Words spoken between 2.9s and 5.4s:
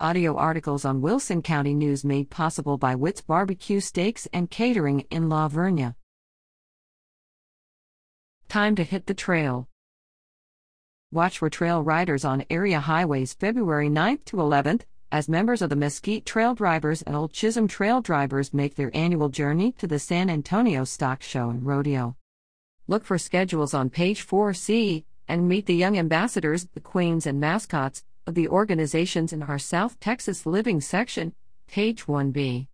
Witt's Barbecue Steaks and Catering in